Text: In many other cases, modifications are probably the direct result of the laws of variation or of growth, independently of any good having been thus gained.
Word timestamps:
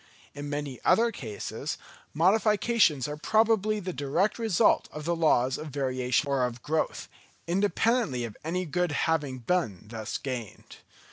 In 0.33 0.49
many 0.49 0.79
other 0.83 1.11
cases, 1.11 1.77
modifications 2.11 3.07
are 3.07 3.17
probably 3.17 3.79
the 3.79 3.93
direct 3.93 4.39
result 4.39 4.89
of 4.91 5.05
the 5.05 5.15
laws 5.15 5.59
of 5.59 5.67
variation 5.67 6.27
or 6.27 6.43
of 6.43 6.63
growth, 6.63 7.07
independently 7.45 8.23
of 8.23 8.35
any 8.43 8.65
good 8.65 8.91
having 8.93 9.37
been 9.37 9.83
thus 9.89 10.17
gained. 10.17 10.77